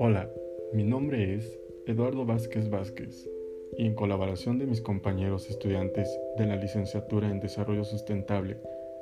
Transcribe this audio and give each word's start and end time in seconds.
Hola, 0.00 0.30
mi 0.72 0.84
nombre 0.84 1.34
es 1.34 1.58
Eduardo 1.88 2.24
Vázquez 2.24 2.70
Vázquez 2.70 3.28
y 3.76 3.84
en 3.84 3.96
colaboración 3.96 4.56
de 4.56 4.66
mis 4.68 4.80
compañeros 4.80 5.50
estudiantes 5.50 6.08
de 6.36 6.46
la 6.46 6.54
licenciatura 6.54 7.28
en 7.28 7.40
Desarrollo 7.40 7.82
Sustentable 7.82 8.58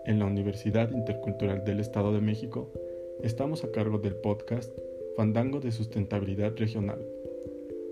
en 0.06 0.18
la 0.18 0.24
Universidad 0.24 0.90
Intercultural 0.92 1.64
del 1.64 1.80
Estado 1.80 2.14
de 2.14 2.22
México, 2.22 2.72
estamos 3.22 3.62
a 3.62 3.72
cargo 3.72 3.98
del 3.98 4.14
podcast 4.14 4.74
Fandango 5.18 5.60
de 5.60 5.70
Sustentabilidad 5.70 6.56
Regional. 6.56 7.06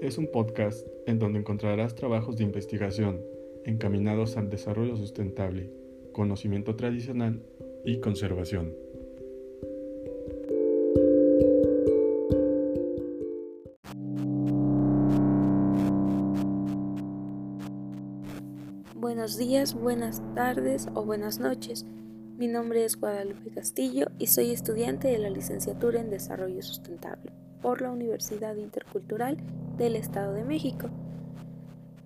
Es 0.01 0.17
un 0.17 0.29
podcast 0.29 0.89
en 1.07 1.19
donde 1.19 1.41
encontrarás 1.41 1.95
trabajos 1.95 2.39
de 2.39 2.45
investigación 2.45 3.21
encaminados 3.67 4.39
al 4.39 4.49
desarrollo 4.49 4.97
sustentable, 4.97 5.71
conocimiento 6.13 6.75
tradicional 6.75 7.43
y 7.85 8.01
conservación. 8.01 8.73
Buenos 18.95 19.37
días, 19.37 19.75
buenas 19.75 20.23
tardes 20.35 20.89
o 20.95 21.05
buenas 21.05 21.39
noches. 21.39 21.85
Mi 22.37 22.49
nombre 22.49 22.85
es 22.85 22.99
Guadalupe 22.99 23.51
Castillo 23.51 24.07
y 24.19 24.27
soy 24.27 24.51
estudiante 24.51 25.09
de 25.09 25.19
la 25.19 25.31
licenciatura 25.31 26.01
en 26.01 26.11
Desarrollo 26.11 26.63
Sustentable 26.63 27.33
por 27.63 27.81
la 27.81 27.91
Universidad 27.91 28.57
Intercultural 28.57 29.37
del 29.79 29.97
Estado 29.97 30.33
de 30.33 30.45
México. 30.45 30.89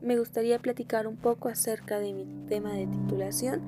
Me 0.01 0.19
gustaría 0.19 0.59
platicar 0.59 1.07
un 1.07 1.17
poco 1.17 1.49
acerca 1.49 1.99
de 1.99 2.13
mi 2.13 2.27
tema 2.49 2.73
de 2.73 2.87
titulación 2.87 3.61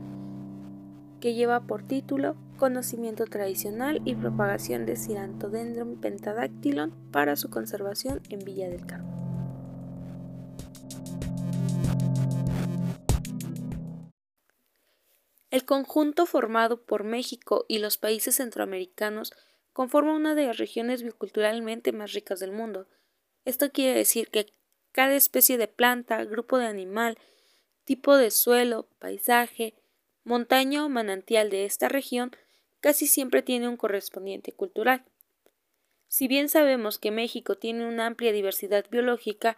que 1.20 1.34
lleva 1.34 1.60
por 1.60 1.87
título 1.87 2.37
Conocimiento 2.56 3.24
tradicional 3.27 4.01
y 4.05 4.15
propagación 4.15 4.87
de 4.87 4.97
Cirantodendron 4.97 6.00
pentadactylon 6.00 6.92
para 7.12 7.36
su 7.36 7.50
conservación 7.50 8.20
en 8.28 8.41
Villa 8.41 8.69
del 8.69 8.86
Carmen. 8.86 9.20
El 15.50 15.64
conjunto 15.64 16.27
formado 16.27 16.83
por 16.83 17.03
México 17.03 17.64
y 17.66 17.78
los 17.78 17.98
países 17.98 18.37
centroamericanos 18.37 19.33
conforma 19.72 20.14
una 20.14 20.34
de 20.34 20.47
las 20.47 20.59
regiones 20.59 21.03
bioculturalmente 21.03 21.92
más 21.92 22.12
ricas 22.12 22.39
del 22.39 22.53
mundo. 22.53 22.87
Esto 23.44 23.70
quiere 23.70 23.98
decir 23.98 24.31
que 24.31 24.53
cada 24.92 25.14
especie 25.14 25.59
de 25.59 25.66
planta, 25.66 26.25
grupo 26.25 26.59
de 26.59 26.66
animal, 26.66 27.19
tipo 27.84 28.16
de 28.16 28.31
suelo, 28.31 28.89
paisaje, 28.98 29.75
montaña 30.24 30.84
o 30.84 30.88
manantial 30.88 31.50
de 31.50 31.64
esta 31.64 31.88
región 31.88 32.32
casi 32.80 33.06
siempre 33.06 33.42
tiene 33.42 33.68
un 33.68 33.76
correspondiente 33.76 34.52
cultural. 34.52 35.04
Si 36.08 36.26
bien 36.26 36.48
sabemos 36.48 36.98
que 36.98 37.10
México 37.10 37.56
tiene 37.56 37.86
una 37.86 38.06
amplia 38.06 38.32
diversidad 38.32 38.84
biológica, 38.91 39.56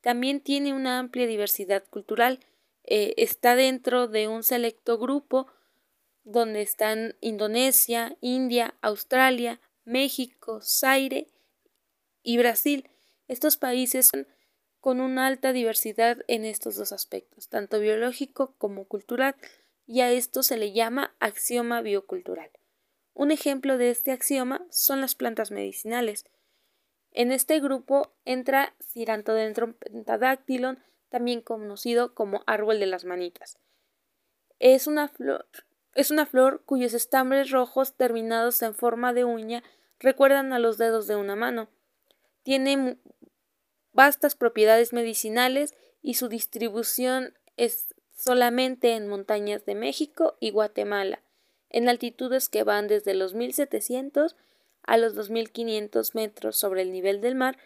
también 0.00 0.40
tiene 0.40 0.72
una 0.72 0.98
amplia 0.98 1.26
diversidad 1.26 1.84
cultural, 1.88 2.40
eh, 2.84 3.14
está 3.18 3.54
dentro 3.54 4.08
de 4.08 4.26
un 4.26 4.42
selecto 4.42 4.98
grupo 4.98 5.46
donde 6.24 6.62
están 6.62 7.14
Indonesia, 7.20 8.16
India, 8.20 8.74
Australia, 8.80 9.60
México, 9.84 10.60
Zaire 10.62 11.28
y 12.22 12.38
Brasil. 12.38 12.88
Estos 13.28 13.56
países 13.56 14.10
con 14.80 15.00
una 15.00 15.26
alta 15.26 15.52
diversidad 15.52 16.18
en 16.26 16.44
estos 16.44 16.76
dos 16.76 16.92
aspectos, 16.92 17.48
tanto 17.48 17.78
biológico 17.80 18.54
como 18.58 18.84
cultural, 18.84 19.36
y 19.90 20.02
a 20.02 20.12
esto 20.12 20.44
se 20.44 20.56
le 20.56 20.70
llama 20.70 21.16
axioma 21.18 21.80
biocultural. 21.80 22.48
Un 23.12 23.32
ejemplo 23.32 23.76
de 23.76 23.90
este 23.90 24.12
axioma 24.12 24.64
son 24.70 25.00
las 25.00 25.16
plantas 25.16 25.50
medicinales. 25.50 26.26
En 27.10 27.32
este 27.32 27.58
grupo 27.58 28.14
entra 28.24 28.72
Cirantodendron 28.80 29.74
pentadactylon, 29.74 30.78
también 31.08 31.40
conocido 31.40 32.14
como 32.14 32.44
árbol 32.46 32.78
de 32.78 32.86
las 32.86 33.04
manitas. 33.04 33.58
Es 34.60 34.86
una 34.86 35.08
flor, 35.08 35.48
es 35.96 36.12
una 36.12 36.24
flor 36.24 36.62
cuyos 36.64 36.94
estambres 36.94 37.50
rojos 37.50 37.96
terminados 37.96 38.62
en 38.62 38.76
forma 38.76 39.12
de 39.12 39.24
uña 39.24 39.64
recuerdan 39.98 40.52
a 40.52 40.60
los 40.60 40.78
dedos 40.78 41.08
de 41.08 41.16
una 41.16 41.34
mano. 41.34 41.68
Tiene 42.44 42.96
vastas 43.92 44.36
propiedades 44.36 44.92
medicinales 44.92 45.74
y 46.00 46.14
su 46.14 46.28
distribución 46.28 47.34
es 47.56 47.92
solamente 48.20 48.94
en 48.94 49.08
montañas 49.08 49.64
de 49.64 49.74
México 49.74 50.36
y 50.40 50.50
Guatemala, 50.50 51.22
en 51.70 51.88
altitudes 51.88 52.48
que 52.48 52.64
van 52.64 52.86
desde 52.86 53.14
los 53.14 53.34
1700 53.34 54.36
a 54.82 54.96
los 54.98 55.14
2500 55.14 56.14
metros 56.14 56.56
sobre 56.56 56.82
el 56.82 56.92
nivel 56.92 57.20
del 57.20 57.34
mar 57.34 57.56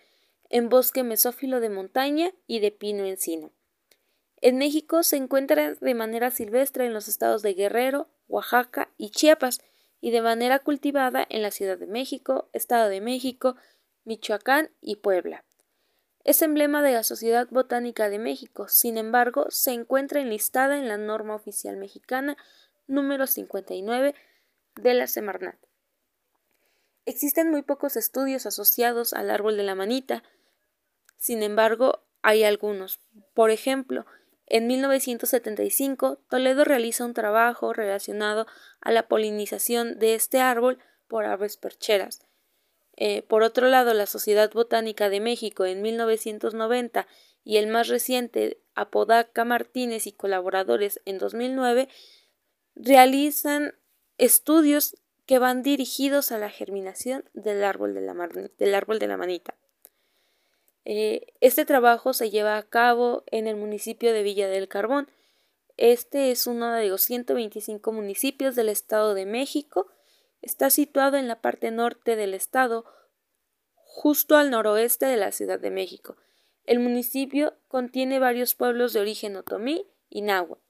en 0.50 0.69
bosque 0.69 1.03
mesófilo 1.03 1.59
de 1.59 1.70
montaña 1.70 2.32
y 2.47 2.60
de 2.60 2.70
pino 2.70 3.04
encino. 3.04 3.50
En 4.41 4.59
México 4.59 5.03
se 5.03 5.16
encuentra 5.16 5.75
de 5.75 5.94
manera 5.94 6.31
silvestre 6.31 6.86
en 6.86 6.92
los 6.92 7.09
estados 7.09 7.42
de 7.42 7.54
Guerrero, 7.54 8.09
Oaxaca 8.28 8.91
y 8.97 9.10
Chiapas, 9.10 9.60
y 10.00 10.10
de 10.10 10.21
manera 10.21 10.59
cultivada 10.59 11.26
en 11.31 11.42
la 11.42 11.50
Ciudad 11.50 11.78
de 11.78 11.86
México, 11.86 12.48
Estado 12.53 12.91
de 12.91 13.00
México, 13.00 13.56
Michoacán 14.04 14.71
y 14.82 14.97
Puebla. 14.97 15.44
Es 16.24 16.40
emblema 16.40 16.82
de 16.82 16.92
la 16.92 17.02
Sociedad 17.02 17.46
Botánica 17.50 18.08
de 18.08 18.18
México, 18.18 18.66
sin 18.68 18.96
embargo, 18.96 19.46
se 19.50 19.72
encuentra 19.72 20.22
enlistada 20.22 20.78
en 20.78 20.88
la 20.88 20.96
norma 20.96 21.34
oficial 21.34 21.76
mexicana 21.76 22.38
número 22.86 23.26
59 23.26 24.14
de 24.76 24.94
la 24.94 25.06
Semarnat. 25.06 25.58
Existen 27.04 27.50
muy 27.50 27.60
pocos 27.60 27.96
estudios 27.96 28.46
asociados 28.46 29.12
al 29.12 29.30
árbol 29.30 29.58
de 29.58 29.64
la 29.64 29.74
manita, 29.74 30.22
sin 31.18 31.42
embargo, 31.42 32.02
hay 32.22 32.44
algunos. 32.44 33.00
Por 33.34 33.50
ejemplo, 33.50 34.06
en 34.46 34.66
1975, 34.66 36.20
Toledo 36.30 36.64
realiza 36.64 37.04
un 37.04 37.12
trabajo 37.12 37.74
relacionado 37.74 38.46
a 38.80 38.92
la 38.92 39.08
polinización 39.08 39.98
de 39.98 40.14
este 40.14 40.41
árbol 40.41 40.78
por 41.06 41.26
aves 41.26 41.58
percheras. 41.58 42.26
Eh, 42.97 43.22
por 43.22 43.43
otro 43.43 43.69
lado, 43.69 43.93
la 43.94 44.06
Sociedad 44.06 44.50
Botánica 44.53 45.09
de 45.09 45.21
México 45.21 45.65
en 45.65 45.82
1990 45.82 47.06
y 47.44 47.56
el 47.56 47.66
más 47.66 47.88
reciente, 47.88 48.60
Apodaca 48.75 49.44
Martínez 49.44 50.06
y 50.06 50.12
colaboradores 50.12 51.00
en 51.04 51.19
2009, 51.19 51.88
realizan 52.75 53.75
estudios 54.19 54.97
que 55.27 55.38
van 55.38 55.62
dirigidos 55.62 56.33
a 56.33 56.38
la 56.38 56.50
germinación 56.50 57.25
del 57.33 57.65
árbol 57.65 57.94
de 57.94 58.00
la, 58.00 59.16
manita. 59.16 59.54
Eh, 60.84 61.33
este 61.41 61.65
trabajo 61.65 62.12
se 62.12 62.31
lleva 62.31 62.59
a 62.59 62.62
cabo 62.62 63.25
en 63.27 63.47
el 63.47 63.56
municipio 63.56 64.12
de 64.12 64.22
Villa 64.22 64.49
del 64.49 64.69
Carbón. 64.69 65.09
Este 65.77 66.31
es 66.31 66.47
uno 66.47 66.72
de 66.72 66.88
los 66.88 67.03
125 67.03 67.91
municipios 67.91 68.54
del 68.54 68.69
Estado 68.69 69.15
de 69.15 69.27
México. 69.27 69.88
Está 70.44 70.71
situado 70.71 71.16
en 71.16 71.28
la 71.28 71.41
parte 71.41 71.71
norte 71.71 72.16
del 72.16 72.34
estado, 72.34 72.84
justo 73.75 74.37
al 74.37 74.50
noroeste 74.50 75.06
de 75.06 75.16
la 75.16 75.32
Ciudad 75.32 75.59
de 75.59 75.71
México. 75.71 76.16
El 76.65 76.81
municipio 76.81 77.55
contiene 77.69 78.19
varios 78.19 78.54
pueblos 78.54 78.93
de 78.93 79.00
origen 79.00 79.37
otomí 79.37 79.87
y 80.09 80.22
náhuatl. 80.22 80.62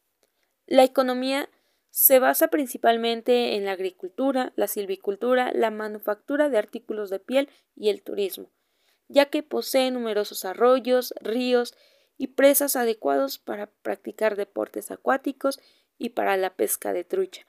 La 0.66 0.84
economía 0.84 1.48
se 1.90 2.18
basa 2.18 2.48
principalmente 2.48 3.54
en 3.54 3.64
la 3.64 3.72
agricultura, 3.72 4.52
la 4.56 4.66
silvicultura, 4.66 5.52
la 5.52 5.70
manufactura 5.70 6.48
de 6.48 6.58
artículos 6.58 7.10
de 7.10 7.20
piel 7.20 7.48
y 7.76 7.90
el 7.90 8.02
turismo 8.02 8.50
ya 9.08 9.26
que 9.26 9.42
posee 9.42 9.90
numerosos 9.90 10.44
arroyos, 10.44 11.14
ríos 11.20 11.74
y 12.16 12.28
presas 12.28 12.76
adecuados 12.76 13.38
para 13.38 13.66
practicar 13.66 14.36
deportes 14.36 14.90
acuáticos 14.90 15.60
y 15.98 16.10
para 16.10 16.36
la 16.36 16.54
pesca 16.54 16.92
de 16.92 17.04
trucha, 17.04 17.46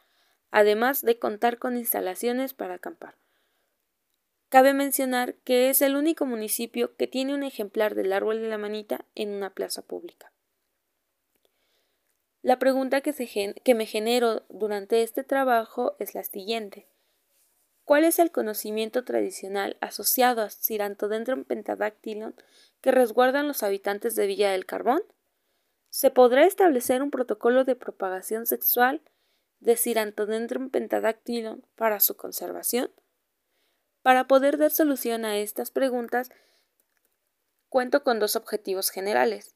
además 0.55 1.01
de 1.01 1.19
contar 1.19 1.57
con 1.57 1.75
instalaciones 1.75 2.53
para 2.53 2.75
acampar. 2.75 3.16
Cabe 4.47 4.73
mencionar 4.73 5.35
que 5.43 5.69
es 5.69 5.81
el 5.81 5.97
único 5.97 6.25
municipio 6.25 6.96
que 6.96 7.07
tiene 7.07 7.34
un 7.34 7.43
ejemplar 7.43 7.93
del 7.93 8.13
árbol 8.13 8.40
de 8.40 8.47
la 8.47 8.57
manita 8.57 9.03
en 9.16 9.31
una 9.31 9.49
plaza 9.49 9.81
pública. 9.81 10.31
La 12.41 12.57
pregunta 12.57 13.02
que, 13.02 13.53
que 13.66 13.75
me 13.75 13.85
genero 13.85 14.43
durante 14.47 15.03
este 15.03 15.25
trabajo 15.25 15.97
es 15.99 16.16
la 16.16 16.23
siguiente. 16.23 16.87
¿Cuál 17.84 18.05
es 18.05 18.17
el 18.17 18.31
conocimiento 18.31 19.03
tradicional 19.03 19.75
asociado 19.81 20.41
a 20.41 20.49
Cirantodendron 20.49 21.43
pentadactylon 21.43 22.34
que 22.79 22.93
resguardan 22.93 23.49
los 23.49 23.61
habitantes 23.61 24.16
de 24.16 24.25
Villa 24.25 24.53
del 24.53 24.66
Carbón? 24.66 25.03
¿Se 25.90 26.11
podrá 26.11 26.46
establecer 26.46 27.03
un 27.03 27.11
protocolo 27.11 27.66
de 27.66 27.75
propagación 27.75 28.46
sexual 28.46 29.01
de 29.66 29.78
Cirantodendron 29.78 30.70
pentadactylon 30.70 31.66
para 31.76 32.00
su 32.00 32.16
conservación? 32.16 32.91
Para 34.03 34.28
poder 34.28 34.59
dar 34.59 34.70
solución 34.70 35.26
a 35.26 35.38
estas 35.38 35.72
preguntas, 35.72 36.29
cuento 37.67 38.03
con 38.03 38.20
dos 38.20 38.35
objetivos 38.35 38.91
generales. 38.91 39.56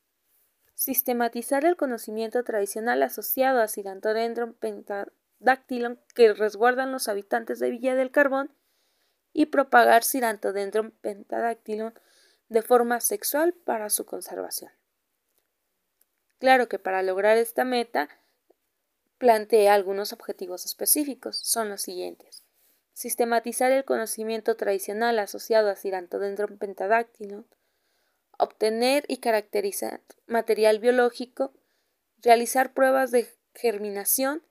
Sistematizar 0.73 1.63
el 1.63 1.77
conocimiento 1.77 2.43
tradicional 2.43 3.03
asociado 3.03 3.61
a 3.61 3.67
Cirantodendron 3.67 4.53
pentadactylon 4.55 5.99
que 6.15 6.33
resguardan 6.33 6.91
los 6.91 7.07
habitantes 7.07 7.59
de 7.59 7.69
Villa 7.69 7.93
del 7.93 8.09
Carbón 8.09 8.51
y 9.31 9.45
propagar 9.47 10.03
Sirantodendron 10.03 10.91
pentadactylum 11.01 11.93
de 12.47 12.61
forma 12.63 12.99
sexual 12.99 13.53
para 13.53 13.91
su 13.91 14.05
conservación. 14.07 14.71
Claro 16.39 16.67
que 16.67 16.79
para 16.79 17.03
lograr 17.03 17.37
esta 17.37 17.63
meta 17.63 18.09
plantea 19.19 19.75
algunos 19.75 20.11
objetivos 20.13 20.65
específicos. 20.65 21.37
Son 21.37 21.69
los 21.69 21.83
siguientes. 21.83 22.43
Sistematizar 22.93 23.71
el 23.71 23.85
conocimiento 23.85 24.55
tradicional 24.55 25.19
asociado 25.19 25.69
a 25.69 25.75
Sirantodendron 25.75 26.57
pentadactylum, 26.57 27.43
obtener 28.37 29.05
y 29.07 29.17
caracterizar 29.17 30.01
material 30.25 30.79
biológico, 30.79 31.53
realizar 32.21 32.73
pruebas 32.73 33.11
de 33.11 33.27
germinación, 33.53 34.41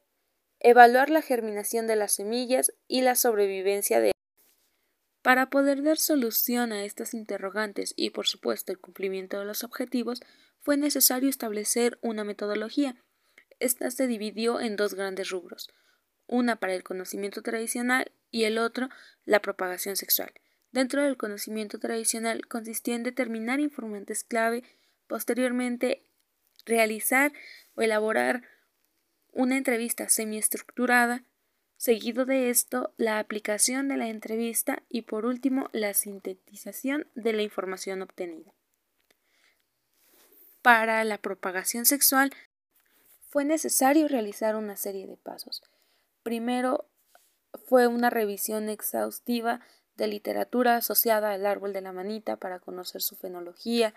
evaluar 0.61 1.11
la 1.11 1.23
germinación 1.23 1.87
de 1.87 1.97
las 1.97 2.13
semillas 2.13 2.73
y 2.87 3.01
la 3.01 3.17
sobrevivencia 3.17 4.01
de 4.01 4.13
para 5.23 5.51
poder 5.51 5.83
dar 5.83 5.99
solución 5.99 6.73
a 6.73 6.85
estas 6.85 7.13
interrogantes 7.13 7.93
y, 7.97 8.11
por 8.11 8.27
supuesto, 8.27 8.73
el 8.73 8.79
cumplimiento 8.79 9.39
de 9.39 9.45
los 9.45 9.65
objetivos, 9.65 10.23
fue 10.61 10.77
necesario 10.77 11.29
establecer 11.29 11.99
una 12.01 12.25
metodología. 12.25 12.97
Esta 13.61 13.91
se 13.91 14.07
dividió 14.07 14.61
en 14.61 14.77
dos 14.77 14.95
grandes 14.95 15.31
rubros, 15.31 15.71
una 16.27 16.57
para 16.57 16.75
el 16.75 16.85
conocimiento 16.85 17.43
tradicional 17.43 18.13
y 18.31 18.45
el 18.45 18.59
otro 18.59 18.89
la 19.25 19.41
propagación 19.41 19.97
sexual. 19.97 20.33
Dentro 20.71 21.03
del 21.03 21.17
conocimiento 21.17 21.79
tradicional 21.79 22.47
consistía 22.47 22.95
en 22.95 23.03
determinar 23.03 23.59
informantes 23.59 24.23
clave, 24.23 24.63
posteriormente 25.07 26.05
realizar 26.67 27.33
o 27.75 27.83
elaborar 27.83 28.43
una 29.33 29.57
entrevista 29.57 30.09
semiestructurada, 30.09 31.25
seguido 31.77 32.27
de 32.27 32.51
esto 32.51 32.93
la 32.97 33.19
aplicación 33.19 33.89
de 33.89 33.97
la 33.97 34.09
entrevista 34.09 34.83
y 34.89 35.03
por 35.03 35.25
último 35.25 35.71
la 35.73 35.95
sintetización 35.95 37.07
de 37.15 37.33
la 37.33 37.43
información 37.43 38.03
obtenida. 38.03 38.53
Para 40.61 41.03
la 41.05 41.19
propagación 41.19 41.87
sexual 41.87 42.33
fue 43.29 43.45
necesario 43.45 44.09
realizar 44.09 44.57
una 44.57 44.77
serie 44.77 45.07
de 45.07 45.17
pasos. 45.17 45.63
Primero 46.23 46.89
fue 47.67 47.87
una 47.87 48.11
revisión 48.11 48.69
exhaustiva 48.69 49.61
de 49.97 50.07
literatura 50.07 50.77
asociada 50.77 51.33
al 51.33 51.45
árbol 51.47 51.73
de 51.73 51.81
la 51.81 51.93
manita 51.93 52.37
para 52.37 52.61
conocer 52.61 53.03
su 53.03 53.17
fenología, 53.17 53.95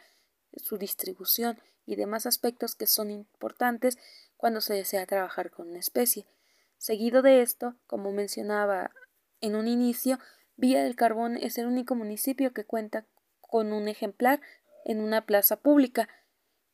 su 0.56 0.78
distribución 0.78 1.60
y 1.86 1.96
demás 1.96 2.26
aspectos 2.26 2.76
que 2.76 2.88
son 2.88 3.12
importantes 3.12 3.98
cuando 4.38 4.62
se 4.62 4.74
desea 4.74 5.06
trabajar 5.06 5.52
con 5.52 5.70
una 5.70 5.80
especie. 5.80 6.26
Seguido 6.78 7.22
de 7.22 7.42
esto, 7.42 7.76
como 7.86 8.12
mencionaba 8.12 8.92
en 9.40 9.56
un 9.56 9.68
inicio, 9.68 10.20
Villa 10.58 10.84
del 10.84 10.96
Carbón 10.96 11.38
es 11.38 11.58
el 11.58 11.68
único 11.68 11.96
municipio 11.96 12.54
que 12.54 12.66
cuenta 12.66 13.06
con 13.40 13.74
un 13.74 13.88
ejemplar 13.88 14.42
en 14.86 15.02
una 15.02 15.26
plaza 15.26 15.58
pública. 15.58 16.10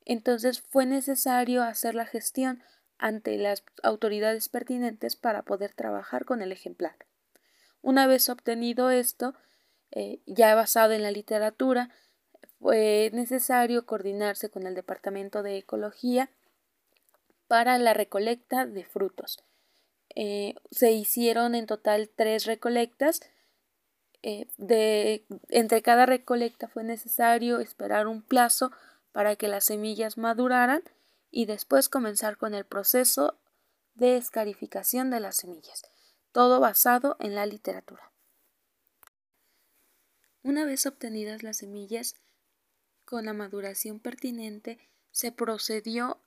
Entonces 0.10 0.62
fue 0.62 0.86
necesario 0.86 1.64
hacer 1.64 1.94
la 1.94 2.06
gestión 2.06 2.64
ante 2.98 3.38
las 3.38 3.66
autoridades 3.84 4.48
pertinentes 4.48 5.18
para 5.18 5.42
poder 5.42 5.74
trabajar 5.74 6.24
con 6.24 6.42
el 6.42 6.54
ejemplar. 6.54 6.96
Una 7.82 8.08
vez 8.08 8.30
obtenido 8.30 8.90
esto, 8.90 9.36
eh, 9.92 10.22
ya 10.26 10.56
basado 10.56 10.94
en 10.94 11.04
la 11.04 11.12
literatura, 11.12 11.90
fue 12.58 13.10
necesario 13.12 13.86
coordinarse 13.86 14.50
con 14.50 14.66
el 14.66 14.76
Departamento 14.76 15.44
de 15.44 15.58
Ecología 15.58 16.30
para 17.50 17.78
la 17.78 17.94
recolecta 17.94 18.66
de 18.66 18.86
frutos. 18.86 19.44
Eh, 20.16 20.56
se 20.72 20.94
hicieron 20.94 21.54
en 21.54 21.66
total 21.66 22.10
tres 22.16 22.46
recolectas. 22.46 23.20
Eh, 24.24 24.48
de, 24.56 25.26
entre 25.50 25.82
cada 25.82 26.06
recolecta 26.06 26.70
fue 26.70 26.86
necesario 26.86 27.60
esperar 27.60 28.08
un 28.08 28.22
plazo 28.22 28.72
para 29.12 29.36
que 29.36 29.48
las 29.48 29.66
semillas 29.66 30.18
maduraran 30.18 30.84
y 31.32 31.46
después 31.46 31.90
comenzar 31.90 32.38
con 32.38 32.54
el 32.54 32.66
proceso 32.66 33.40
de 33.96 34.18
escarificación 34.18 35.10
de 35.10 35.20
las 35.20 35.38
semillas 35.38 35.84
todo 36.38 36.60
basado 36.60 37.18
en 37.20 37.34
la 37.34 37.48
literatura. 37.48 38.12
Una 40.44 40.66
vez 40.66 40.86
obtenidas 40.86 41.42
las 41.42 41.58
semillas, 41.58 42.16
con 43.06 43.26
la 43.26 43.34
maduración 43.34 44.00
pertinente, 44.00 44.78
se 45.10 45.32
procedió 45.32 46.22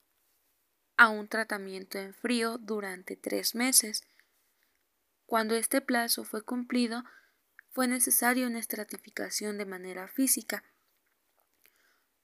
a 0.97 1.07
un 1.07 1.29
tratamiento 1.29 1.97
en 1.97 2.13
frío 2.13 2.57
durante 2.57 3.15
tres 3.15 3.55
meses. 3.55 4.03
Cuando 5.27 5.55
este 5.55 5.79
plazo 5.79 6.25
fue 6.25 6.41
cumplido, 6.41 7.05
fue 7.69 7.87
necesaria 7.87 8.47
una 8.47 8.59
estratificación 8.59 9.57
de 9.57 9.65
manera 9.65 10.09
física. 10.09 10.65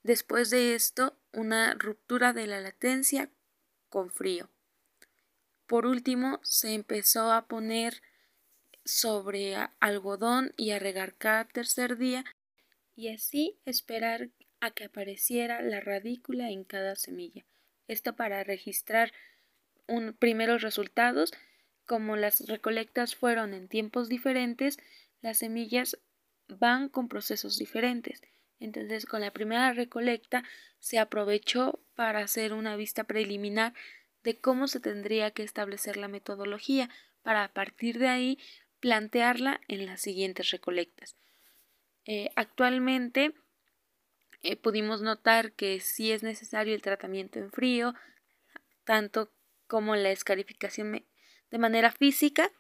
Después 0.08 0.50
de 0.52 0.74
esto, 0.74 1.20
una 1.34 1.74
ruptura 1.74 2.32
de 2.32 2.48
la 2.48 2.62
latencia 2.62 3.30
con 3.90 4.10
frío. 4.10 4.50
Por 5.66 5.86
último, 5.86 6.40
se 6.44 6.74
empezó 6.74 7.34
a 7.34 7.50
poner 7.50 8.02
sobre 8.86 9.58
algodón 9.82 10.54
y 10.56 10.72
a 10.72 10.80
regar 10.80 11.16
cada 11.16 11.44
tercer 11.44 11.98
día 11.98 12.24
y 12.96 13.10
así 13.10 13.60
esperar 13.66 14.30
a 14.62 14.72
que 14.72 14.86
apareciera 14.86 15.62
la 15.62 15.82
radícula 15.82 16.52
en 16.52 16.64
cada 16.64 16.96
semilla. 16.96 17.44
Esto 17.90 18.16
para 18.16 18.46
registrar 18.46 19.12
primeros 20.20 20.62
resultados. 20.62 21.34
Como 21.86 22.16
las 22.16 22.48
recolectas 22.48 23.14
fueron 23.14 23.54
en 23.54 23.68
tiempos 23.68 24.08
diferentes, 24.08 24.78
las 25.22 25.40
semillas 25.40 25.98
van 26.48 26.88
con 26.88 27.10
procesos 27.10 27.58
diferentes. 27.58 28.22
Entonces, 28.60 29.06
con 29.06 29.22
la 29.22 29.32
primera 29.32 29.74
recolecta 29.74 30.44
se 30.80 31.00
aprovechó 31.00 31.80
para 31.96 32.20
hacer 32.20 32.54
una 32.54 32.76
vista 32.76 33.04
preliminar 33.04 33.74
de 34.24 34.40
cómo 34.40 34.68
se 34.68 34.80
tendría 34.80 35.32
que 35.32 35.44
establecer 35.44 35.98
la 35.98 36.08
metodología 36.08 36.90
para 37.22 37.44
a 37.44 37.54
partir 37.54 38.00
de 38.00 38.08
ahí 38.08 38.40
plantearla 38.80 39.62
en 39.68 39.86
las 39.86 40.02
siguientes 40.02 40.52
recolectas. 40.52 41.16
Eh, 42.06 42.30
actualmente 42.36 43.34
eh, 44.42 44.56
pudimos 44.56 45.02
notar 45.02 45.54
que 45.54 45.80
sí 45.80 46.12
es 46.12 46.24
necesario 46.24 46.74
el 46.74 46.82
tratamiento 46.82 47.40
en 47.40 47.52
frío, 47.52 47.94
tanto 48.84 49.32
como 49.68 49.96
la 49.96 50.12
escarificación 50.12 51.06
de 51.52 51.58
manera 51.58 51.92
física. 51.92 52.52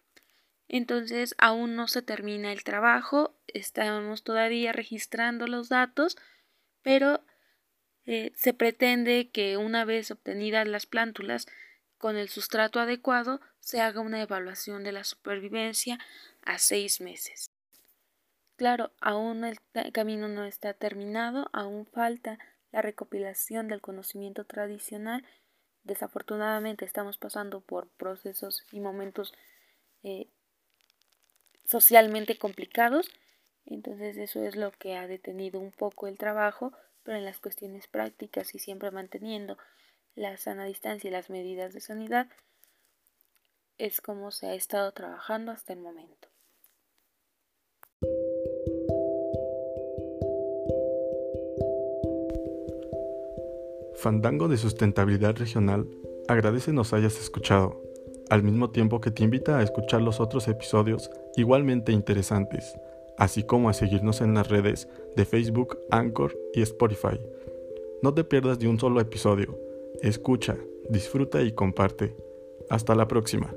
Entonces 0.67 1.35
aún 1.37 1.75
no 1.75 1.87
se 1.87 2.01
termina 2.01 2.51
el 2.51 2.63
trabajo, 2.63 3.35
estamos 3.47 4.23
todavía 4.23 4.73
registrando 4.73 5.47
los 5.47 5.69
datos, 5.69 6.18
pero 6.81 7.23
eh, 8.06 8.31
se 8.35 8.53
pretende 8.53 9.30
que 9.30 9.57
una 9.57 9.85
vez 9.85 10.11
obtenidas 10.11 10.68
las 10.68 10.85
plántulas 10.85 11.47
con 11.97 12.18
el 12.18 12.30
sustrato 12.30 12.80
adecuado 12.80 13.42
se 13.59 13.81
haga 13.81 14.01
una 14.01 14.21
evaluación 14.21 14.83
de 14.83 14.92
la 14.92 15.03
supervivencia 15.03 15.99
a 16.45 16.57
seis 16.57 17.01
meses. 17.01 17.51
Claro, 18.56 18.92
aún 19.01 19.44
el 19.45 19.59
camino 19.92 20.27
no 20.27 20.44
está 20.44 20.73
terminado, 20.73 21.49
aún 21.53 21.85
falta 21.85 22.39
la 22.71 22.81
recopilación 22.81 23.68
del 23.68 23.81
conocimiento 23.81 24.45
tradicional. 24.45 25.23
Desafortunadamente 25.83 26.85
estamos 26.85 27.18
pasando 27.18 27.61
por 27.61 27.87
procesos 27.89 28.65
y 28.71 28.80
momentos 28.80 29.33
eh, 30.03 30.27
socialmente 31.68 32.38
complicados, 32.38 33.12
entonces 33.66 34.18
eso 34.18 34.44
es 34.44 34.56
lo 34.56 34.71
que 34.71 34.95
ha 34.95 35.06
detenido 35.06 35.59
un 35.59 35.71
poco 35.71 36.07
el 36.07 36.18
trabajo, 36.18 36.71
pero 37.04 37.18
en 37.18 37.26
las 37.26 37.40
cuestiones 37.40 37.88
prácticas 37.88 38.56
y 38.56 38.59
siempre 38.59 38.90
manteniendo 38.90 39.57
la 40.16 40.38
sana 40.38 40.66
distancia 40.66 41.09
y 41.09 41.12
las 41.12 41.30
medidas 41.30 41.74
de 41.74 41.81
sanidad 41.81 42.28
es 43.78 44.02
como 44.02 44.31
se 44.31 44.47
ha 44.47 44.56
estado 44.56 44.92
trabajando 44.92 45.52
hasta 45.52 45.74
el 45.74 45.80
momento. 45.80 46.30
Fandango 53.97 54.47
de 54.47 54.57
Sustentabilidad 54.57 55.36
Regional 55.36 55.88
agradece 56.28 56.71
nos 56.71 56.94
hayas 56.94 57.19
escuchado, 57.19 57.81
al 58.29 58.43
mismo 58.43 58.69
tiempo 58.71 59.01
que 59.01 59.11
te 59.11 59.23
invita 59.23 59.57
a 59.57 59.63
escuchar 59.63 60.01
los 60.01 60.19
otros 60.19 60.47
episodios 60.47 61.09
igualmente 61.35 61.91
interesantes 61.91 62.75
así 63.17 63.43
como 63.43 63.69
a 63.69 63.73
seguirnos 63.73 64.21
en 64.21 64.33
las 64.35 64.47
redes 64.47 64.87
de 65.15 65.25
Facebook, 65.25 65.79
Anchor 65.89 66.37
y 66.53 66.61
Spotify. 66.61 67.19
No 68.01 68.13
te 68.13 68.23
pierdas 68.23 68.59
de 68.59 68.67
un 68.67 68.79
solo 68.79 69.01
episodio. 69.01 69.59
Escucha, 70.01 70.55
disfruta 70.89 71.41
y 71.41 71.51
comparte. 71.51 72.15
Hasta 72.69 72.95
la 72.95 73.07
próxima. 73.07 73.53